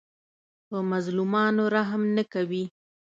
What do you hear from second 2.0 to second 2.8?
نه کوي.